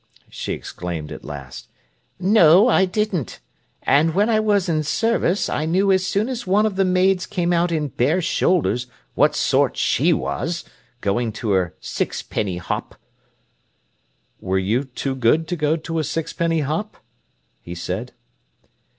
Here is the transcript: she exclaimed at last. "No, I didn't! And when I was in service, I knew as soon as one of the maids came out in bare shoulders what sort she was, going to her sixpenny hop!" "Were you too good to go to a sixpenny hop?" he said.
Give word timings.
she 0.31 0.53
exclaimed 0.53 1.11
at 1.11 1.23
last. 1.23 1.69
"No, 2.19 2.67
I 2.67 2.85
didn't! 2.85 3.39
And 3.83 4.15
when 4.15 4.31
I 4.31 4.39
was 4.39 4.67
in 4.67 4.81
service, 4.81 5.47
I 5.47 5.67
knew 5.67 5.91
as 5.91 6.03
soon 6.07 6.27
as 6.27 6.47
one 6.47 6.65
of 6.65 6.75
the 6.75 6.83
maids 6.83 7.27
came 7.27 7.53
out 7.53 7.71
in 7.71 7.89
bare 7.89 8.19
shoulders 8.19 8.87
what 9.13 9.35
sort 9.35 9.77
she 9.77 10.11
was, 10.11 10.65
going 11.01 11.31
to 11.33 11.51
her 11.51 11.75
sixpenny 11.79 12.57
hop!" 12.57 12.95
"Were 14.39 14.57
you 14.57 14.85
too 14.85 15.13
good 15.13 15.47
to 15.49 15.55
go 15.55 15.75
to 15.77 15.99
a 15.99 16.03
sixpenny 16.03 16.61
hop?" 16.61 16.97
he 17.61 17.75
said. 17.75 18.11